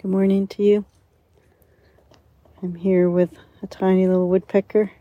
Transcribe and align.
Good 0.00 0.10
morning 0.10 0.46
to 0.46 0.62
you. 0.62 0.86
I'm 2.62 2.74
here 2.74 3.10
with 3.10 3.34
a 3.62 3.66
tiny 3.66 4.06
little 4.06 4.30
woodpecker. 4.30 4.92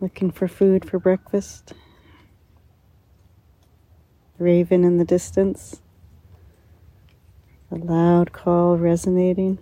Looking 0.00 0.30
for 0.30 0.46
food 0.46 0.88
for 0.88 1.00
breakfast. 1.00 1.72
Raven 4.38 4.84
in 4.84 4.98
the 4.98 5.04
distance. 5.04 5.82
A 7.72 7.74
loud 7.74 8.30
call 8.30 8.76
resonating. 8.76 9.58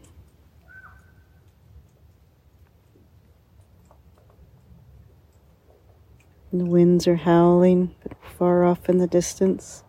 And 6.53 6.61
the 6.61 6.67
winds 6.85 7.09
are 7.09 7.17
howling, 7.17 7.95
far 8.39 8.63
off 8.63 8.91
in 8.91 8.99
the 8.99 9.07
distance. 9.07 9.85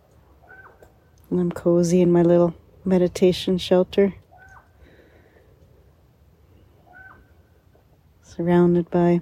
And 1.29 1.41
I'm 1.41 1.51
cozy 1.51 1.99
in 1.99 2.09
my 2.09 2.21
little 2.21 2.55
meditation 2.85 3.57
shelter. 3.57 4.13
Surrounded 8.23 8.89
by 8.89 9.19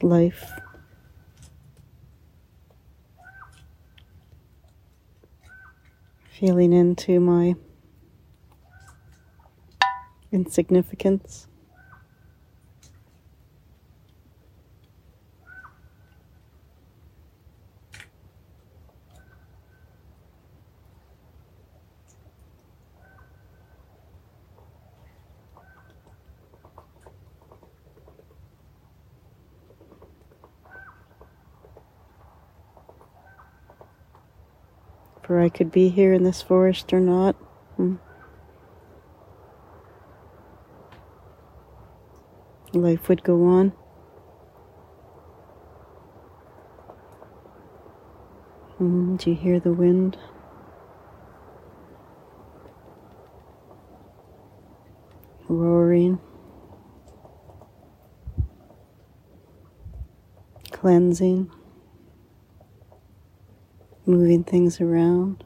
life. 0.00 0.50
Feeling 6.30 6.72
into 6.72 7.20
my 7.20 7.56
insignificance. 10.32 11.46
For 35.24 35.40
I 35.40 35.48
could 35.48 35.72
be 35.72 35.88
here 35.88 36.12
in 36.12 36.22
this 36.22 36.42
forest 36.42 36.92
or 36.92 37.00
not. 37.00 37.34
Hmm. 37.76 37.96
Life 42.74 43.08
would 43.08 43.22
go 43.22 43.46
on. 43.46 43.70
Hmm, 48.76 49.16
do 49.16 49.30
you 49.30 49.36
hear 49.36 49.58
the 49.58 49.72
wind? 49.72 50.18
Roaring. 55.48 56.18
Cleansing 60.70 61.50
moving 64.14 64.44
things 64.44 64.80
around. 64.80 65.42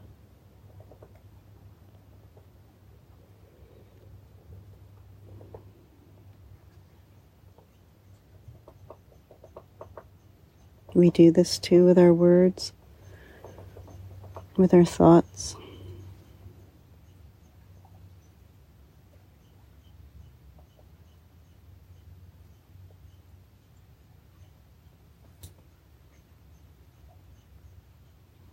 We 10.93 11.09
do 11.09 11.31
this 11.31 11.57
too 11.57 11.85
with 11.85 11.97
our 11.97 12.13
words, 12.13 12.73
with 14.55 14.71
our 14.73 14.85
thoughts. 14.85 15.55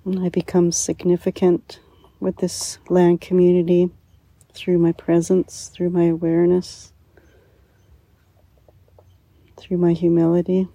I 0.08 0.28
become 0.28 0.70
significant 0.70 1.80
with 2.20 2.36
this 2.36 2.78
land 2.88 3.20
community 3.20 3.90
through 4.54 4.78
my 4.78 4.92
presence, 4.92 5.68
through 5.74 5.90
my 5.90 6.04
awareness, 6.04 6.92
through 9.56 9.78
my 9.78 9.94
humility. 9.94 10.68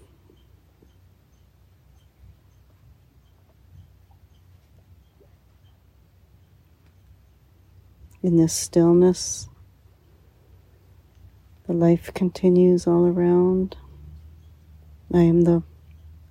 In 8.22 8.36
this 8.36 8.54
stillness, 8.54 9.48
the 11.68 11.74
life 11.74 12.14
continues 12.14 12.86
all 12.86 13.06
around. 13.06 13.78
I 15.14 15.22
am 15.22 15.44
the 15.44 15.64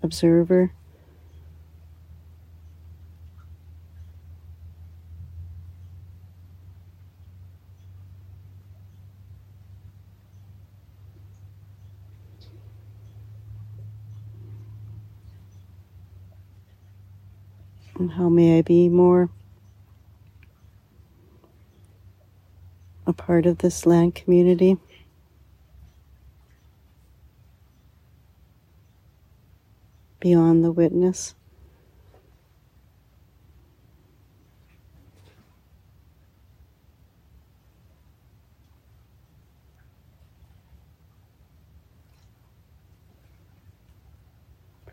observer. 0.02 0.74
And 17.98 18.12
how 18.12 18.28
may 18.28 18.58
I 18.58 18.62
be 18.62 18.88
more 18.88 19.28
a 23.06 23.12
part 23.12 23.46
of 23.46 23.58
this 23.58 23.84
land 23.84 24.14
community? 24.14 24.78
Beyond 30.20 30.64
the 30.64 30.72
witness. 30.72 31.34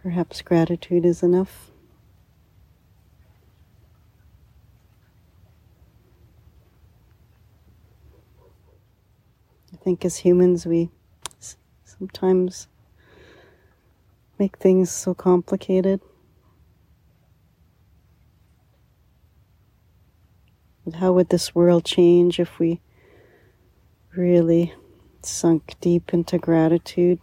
Perhaps 0.08 0.42
gratitude 0.42 1.06
is 1.06 1.22
enough. 1.22 1.70
I 9.74 9.77
think 9.88 10.04
as 10.04 10.18
humans, 10.18 10.66
we 10.66 10.90
sometimes 11.86 12.68
make 14.38 14.58
things 14.58 14.92
so 14.92 15.14
complicated. 15.14 16.02
How 20.96 21.14
would 21.14 21.30
this 21.30 21.56
world 21.56 21.86
change 21.86 22.38
if 22.38 22.60
we 22.60 22.82
really 24.14 24.74
sunk 25.22 25.76
deep 25.80 26.14
into 26.14 26.38
gratitude 26.38 27.22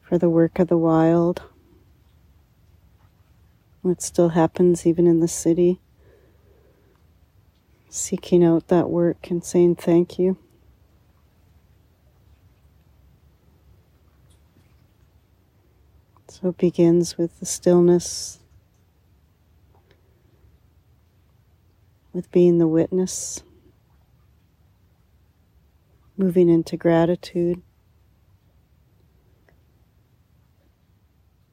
for 0.00 0.16
the 0.16 0.30
work 0.30 0.58
of 0.58 0.68
the 0.68 0.78
wild? 0.78 1.42
What 3.82 4.00
still 4.00 4.30
happens 4.30 4.86
even 4.86 5.06
in 5.06 5.20
the 5.20 5.28
city? 5.28 5.78
Seeking 7.90 8.44
out 8.44 8.68
that 8.68 8.88
work 8.88 9.30
and 9.30 9.44
saying 9.44 9.74
thank 9.74 10.18
you. 10.18 10.38
So 16.28 16.50
it 16.50 16.58
begins 16.58 17.18
with 17.18 17.38
the 17.40 17.46
stillness, 17.46 18.38
with 22.12 22.30
being 22.30 22.58
the 22.58 22.68
witness, 22.68 23.42
moving 26.16 26.48
into 26.48 26.76
gratitude. 26.76 27.60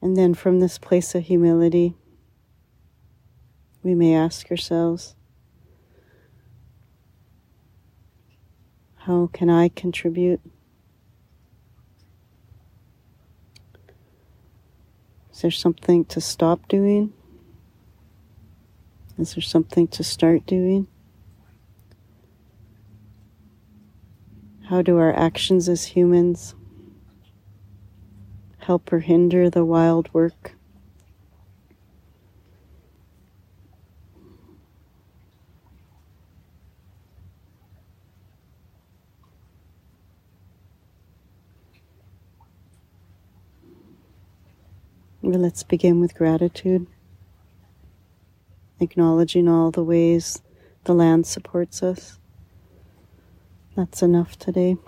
And 0.00 0.16
then 0.16 0.32
from 0.32 0.60
this 0.60 0.78
place 0.78 1.14
of 1.16 1.24
humility, 1.24 1.96
we 3.82 3.94
may 3.94 4.14
ask 4.14 4.50
ourselves, 4.50 5.16
How 8.98 9.30
can 9.32 9.48
I 9.48 9.68
contribute? 9.68 10.40
Is 15.32 15.42
there 15.42 15.50
something 15.50 16.04
to 16.06 16.20
stop 16.20 16.66
doing? 16.68 17.12
Is 19.16 19.34
there 19.34 19.42
something 19.42 19.88
to 19.88 20.04
start 20.04 20.46
doing? 20.46 20.88
How 24.64 24.82
do 24.82 24.98
our 24.98 25.14
actions 25.14 25.68
as 25.68 25.86
humans 25.86 26.54
help 28.58 28.92
or 28.92 28.98
hinder 28.98 29.48
the 29.48 29.64
wild 29.64 30.12
work? 30.12 30.57
Let's 45.36 45.62
begin 45.62 46.00
with 46.00 46.14
gratitude, 46.14 46.86
acknowledging 48.80 49.46
all 49.46 49.70
the 49.70 49.84
ways 49.84 50.40
the 50.84 50.94
land 50.94 51.26
supports 51.26 51.82
us. 51.82 52.18
That's 53.76 54.00
enough 54.00 54.38
today. 54.38 54.78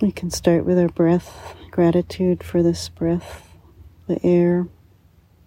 We 0.00 0.12
can 0.12 0.30
start 0.30 0.64
with 0.64 0.78
our 0.78 0.88
breath, 0.88 1.54
gratitude 1.70 2.42
for 2.42 2.62
this 2.62 2.88
breath, 2.88 3.50
the 4.08 4.18
air, 4.24 4.66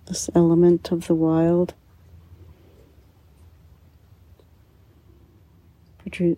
this 0.06 0.30
element 0.36 0.92
of 0.92 1.08
the 1.08 1.16
wild. 1.16 1.74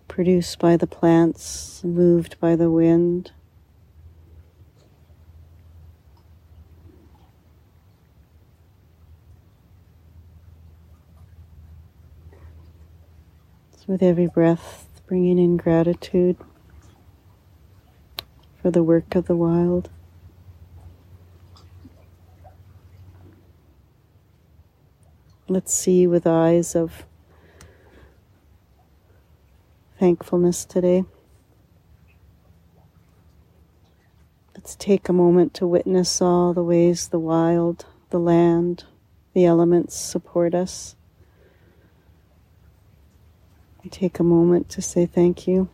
Produced 0.08 0.58
by 0.58 0.76
the 0.76 0.86
plants, 0.86 1.82
moved 1.84 2.38
by 2.40 2.56
the 2.56 2.70
wind. 2.70 3.32
So 13.76 13.84
with 13.86 14.02
every 14.02 14.26
breath, 14.26 14.88
bringing 15.06 15.38
in 15.38 15.56
gratitude 15.56 16.36
for 18.60 18.70
the 18.70 18.82
work 18.82 19.14
of 19.14 19.26
the 19.26 19.36
wild. 19.36 19.90
Let's 25.48 25.72
see 25.72 26.06
with 26.06 26.26
eyes 26.26 26.74
of 26.74 27.06
thankfulness 29.98 30.64
today. 30.64 31.04
Let's 34.54 34.76
take 34.76 35.08
a 35.08 35.12
moment 35.12 35.54
to 35.54 35.66
witness 35.66 36.22
all 36.22 36.54
the 36.54 36.62
ways 36.62 37.08
the 37.08 37.18
wild, 37.18 37.86
the 38.10 38.20
land, 38.20 38.84
the 39.34 39.44
elements 39.44 39.96
support 39.96 40.54
us. 40.54 40.94
Take 43.90 44.18
a 44.18 44.24
moment 44.24 44.68
to 44.70 44.82
say 44.82 45.06
thank 45.06 45.48
you. 45.48 45.70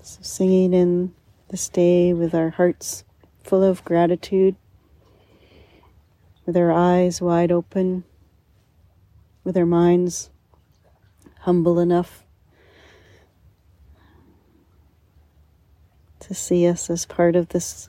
So, 0.00 0.20
singing 0.22 0.72
in 0.72 1.12
this 1.50 1.68
day 1.68 2.14
with 2.14 2.34
our 2.34 2.48
hearts 2.48 3.04
full 3.42 3.62
of 3.62 3.84
gratitude 3.84 4.56
with 6.46 6.56
our 6.56 6.70
eyes 6.70 7.20
wide 7.20 7.50
open, 7.50 8.04
with 9.42 9.56
our 9.56 9.66
minds 9.66 10.30
humble 11.40 11.80
enough 11.80 12.24
to 16.20 16.34
see 16.34 16.66
us 16.66 16.88
as 16.88 17.04
part 17.04 17.36
of 17.36 17.48
this 17.48 17.88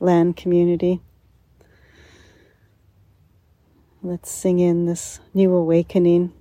land 0.00 0.36
community. 0.36 1.00
Let's 4.02 4.30
sing 4.30 4.58
in 4.58 4.86
this 4.86 5.20
new 5.32 5.54
awakening 5.54 6.32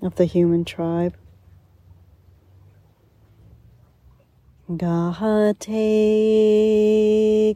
of 0.00 0.14
the 0.14 0.24
human 0.24 0.64
tribe. 0.64 1.16
Gahate, 4.70 5.66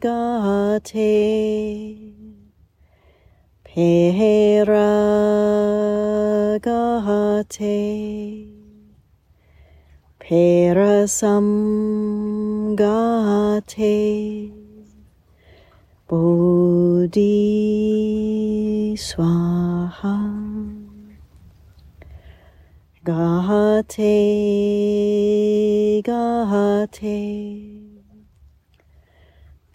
Gahate. 0.01 2.14
Paragate 3.75 4.87
Parasamgate 10.17 11.33
Bodhi 16.07 17.35
Swaha. 18.95 20.15
Gate 23.03 23.99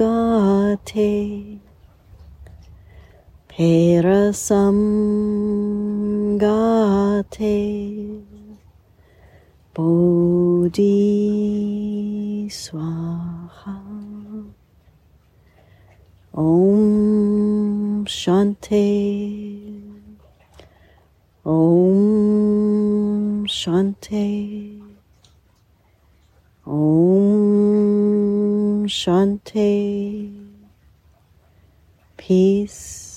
Gate 0.00 1.49
Gate 3.60 3.68
Paragate 4.00 4.00
Parasamgate 6.40 8.24
Bodhi 9.74 10.88
Swaha 12.48 13.76
Om 16.32 18.06
Shanti 18.06 18.88
Om 21.44 23.46
Shanti 23.46 24.80
Om 26.66 28.86
Shanti 28.88 30.32
Peace 32.16 33.09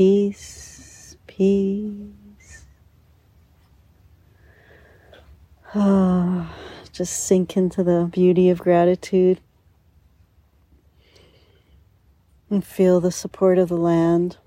peace, 0.00 1.14
peace. 1.26 2.64
Ah, 5.74 6.50
just 6.90 7.24
sink 7.24 7.54
into 7.54 7.84
the 7.84 8.08
beauty 8.10 8.48
of 8.48 8.60
gratitude 8.60 9.40
and 12.48 12.64
feel 12.64 12.98
the 12.98 13.12
support 13.12 13.58
of 13.58 13.68
the 13.68 13.76
land. 13.76 14.38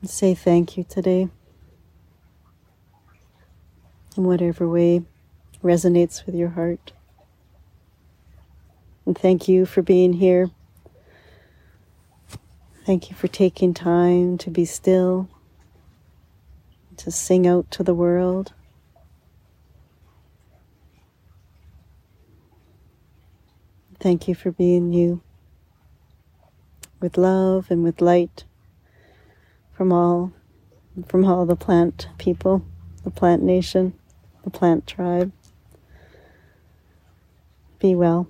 And 0.00 0.10
say 0.10 0.34
thank 0.34 0.76
you 0.76 0.82
today 0.82 1.28
in 4.16 4.24
whatever 4.24 4.68
way 4.68 5.02
resonates 5.62 6.26
with 6.26 6.34
your 6.34 6.48
heart. 6.48 6.94
And 9.08 9.16
thank 9.16 9.48
you 9.48 9.64
for 9.64 9.80
being 9.80 10.12
here. 10.12 10.50
Thank 12.84 13.08
you 13.08 13.16
for 13.16 13.26
taking 13.26 13.72
time 13.72 14.36
to 14.36 14.50
be 14.50 14.66
still, 14.66 15.30
to 16.98 17.10
sing 17.10 17.46
out 17.46 17.70
to 17.70 17.82
the 17.82 17.94
world. 17.94 18.52
Thank 23.98 24.28
you 24.28 24.34
for 24.34 24.52
being 24.52 24.92
you 24.92 25.22
with 27.00 27.16
love 27.16 27.70
and 27.70 27.82
with 27.82 28.02
light 28.02 28.44
from 29.72 29.90
all 29.90 30.34
from 31.06 31.24
all 31.24 31.46
the 31.46 31.56
plant 31.56 32.08
people, 32.18 32.62
the 33.04 33.10
plant 33.10 33.42
nation, 33.42 33.94
the 34.44 34.50
plant 34.50 34.86
tribe. 34.86 35.32
Be 37.78 37.94
well. 37.94 38.28